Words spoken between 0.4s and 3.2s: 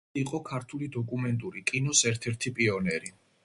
ქართული დოკუმენტური კინოს ერთ-ერთი პიონერი.